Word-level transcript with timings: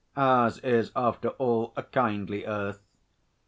Ours 0.17 0.57
is, 0.63 0.91
after 0.95 1.27
all, 1.29 1.73
a 1.77 1.83
kindly 1.83 2.43
earth. 2.47 2.81